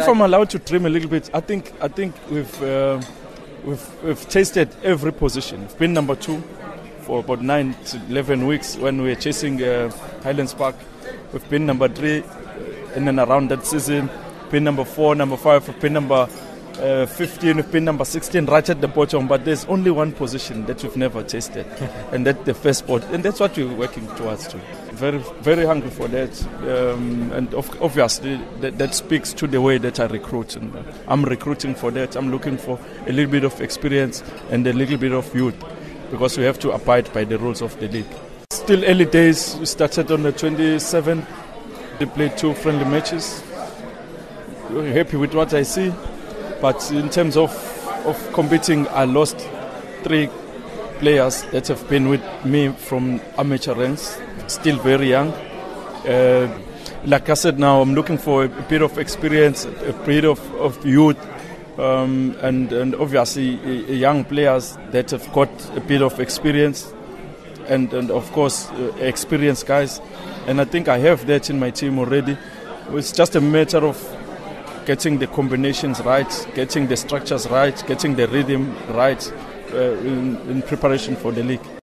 If 0.00 0.08
I'm 0.08 0.22
allowed 0.22 0.50
to 0.50 0.58
dream 0.58 0.86
a 0.86 0.88
little 0.88 1.08
bit, 1.08 1.30
I 1.32 1.38
think 1.38 1.72
I 1.80 1.86
think 1.86 2.16
we've 2.28 2.62
uh, 2.62 3.00
we've, 3.64 4.02
we've 4.02 4.28
tasted 4.28 4.68
every 4.82 5.12
position. 5.12 5.60
We've 5.60 5.78
been 5.78 5.92
number 5.92 6.16
two 6.16 6.42
for 7.02 7.20
about 7.20 7.42
nine 7.42 7.76
to 7.84 8.02
eleven 8.08 8.48
weeks 8.48 8.76
when 8.76 9.00
we 9.00 9.10
were 9.10 9.14
chasing 9.14 9.62
uh, 9.62 9.92
Highlands 10.24 10.52
Park. 10.52 10.74
We've 11.32 11.48
been 11.48 11.64
number 11.64 11.86
three 11.86 12.24
in 12.96 13.06
and 13.06 13.20
around 13.20 13.50
that 13.50 13.64
season. 13.64 14.10
Been 14.50 14.64
number 14.64 14.84
four, 14.84 15.14
number 15.14 15.36
five. 15.36 15.68
We've 15.68 15.78
been 15.80 15.92
number 15.92 16.28
uh, 16.78 17.06
15, 17.06 17.56
we've 17.56 17.70
been 17.70 17.84
number 17.84 18.04
16 18.04 18.46
right 18.46 18.68
at 18.68 18.80
the 18.80 18.88
bottom, 18.88 19.28
but 19.28 19.44
there's 19.44 19.64
only 19.66 19.90
one 19.90 20.12
position 20.12 20.66
that 20.66 20.82
we've 20.82 20.96
never 20.96 21.22
tasted, 21.22 21.66
and 22.12 22.26
that's 22.26 22.44
the 22.44 22.54
first 22.54 22.80
spot, 22.80 23.02
and 23.12 23.22
that's 23.24 23.40
what 23.40 23.56
we're 23.56 23.74
working 23.74 24.06
towards. 24.16 24.48
Too. 24.48 24.60
Very, 24.92 25.18
very 25.40 25.64
hungry 25.64 25.90
for 25.90 26.08
that, 26.08 26.42
um, 26.68 27.32
and 27.32 27.52
of, 27.54 27.70
obviously 27.82 28.40
that, 28.60 28.78
that, 28.78 28.94
speaks 28.94 29.32
to 29.34 29.46
the 29.46 29.60
way 29.60 29.78
that 29.78 30.00
I 30.00 30.06
recruit. 30.06 30.56
And 30.56 30.74
uh, 30.74 30.82
I'm 31.08 31.24
recruiting 31.24 31.74
for 31.74 31.90
that. 31.92 32.16
I'm 32.16 32.30
looking 32.30 32.58
for 32.58 32.78
a 33.06 33.12
little 33.12 33.30
bit 33.30 33.44
of 33.44 33.60
experience 33.60 34.22
and 34.50 34.66
a 34.66 34.72
little 34.72 34.98
bit 34.98 35.12
of 35.12 35.34
youth, 35.34 35.56
because 36.10 36.36
we 36.36 36.44
have 36.44 36.58
to 36.60 36.72
abide 36.72 37.12
by 37.12 37.24
the 37.24 37.38
rules 37.38 37.62
of 37.62 37.78
the 37.80 37.88
league. 37.88 38.06
Still 38.50 38.84
early 38.84 39.04
days. 39.04 39.56
We 39.56 39.66
started 39.66 40.10
on 40.10 40.22
the 40.22 40.32
27th. 40.32 41.26
They 41.98 42.06
played 42.06 42.36
two 42.36 42.54
friendly 42.54 42.84
matches. 42.84 43.42
We're 44.70 44.92
happy 44.92 45.16
with 45.16 45.34
what 45.34 45.54
I 45.54 45.62
see. 45.62 45.92
But 46.64 46.90
in 46.92 47.10
terms 47.10 47.36
of, 47.36 47.52
of 48.06 48.32
competing, 48.32 48.88
I 48.88 49.04
lost 49.04 49.36
three 50.02 50.30
players 50.98 51.42
that 51.52 51.68
have 51.68 51.86
been 51.90 52.08
with 52.08 52.22
me 52.42 52.68
from 52.68 53.20
amateur 53.36 53.74
ranks, 53.74 54.18
still 54.46 54.78
very 54.78 55.10
young. 55.10 55.30
Uh, 56.08 56.58
like 57.04 57.28
I 57.28 57.34
said, 57.34 57.58
now 57.58 57.82
I'm 57.82 57.94
looking 57.94 58.16
for 58.16 58.44
a 58.44 58.48
bit 58.48 58.80
of 58.80 58.96
experience, 58.96 59.66
a 59.66 59.92
bit 60.06 60.24
of, 60.24 60.40
of 60.54 60.86
youth, 60.86 61.18
um, 61.78 62.34
and, 62.40 62.72
and 62.72 62.94
obviously 62.94 63.56
young 63.92 64.24
players 64.24 64.78
that 64.90 65.10
have 65.10 65.30
got 65.34 65.50
a 65.76 65.82
bit 65.82 66.00
of 66.00 66.18
experience, 66.18 66.90
and, 67.68 67.92
and 67.92 68.10
of 68.10 68.32
course, 68.32 68.70
uh, 68.70 68.90
experienced 69.00 69.66
guys. 69.66 70.00
And 70.46 70.62
I 70.62 70.64
think 70.64 70.88
I 70.88 70.96
have 70.96 71.26
that 71.26 71.50
in 71.50 71.58
my 71.58 71.70
team 71.72 71.98
already. 71.98 72.38
It's 72.88 73.12
just 73.12 73.36
a 73.36 73.40
matter 73.42 73.84
of 73.86 73.98
getting 74.86 75.18
the 75.18 75.26
combinations 75.26 76.00
right, 76.02 76.48
getting 76.54 76.86
the 76.86 76.96
structures 76.96 77.48
right, 77.48 77.82
getting 77.86 78.14
the 78.16 78.28
rhythm 78.28 78.74
right 78.88 79.32
uh, 79.72 79.76
in, 79.76 80.36
in 80.48 80.62
preparation 80.62 81.16
for 81.16 81.32
the 81.32 81.42
league. 81.42 81.74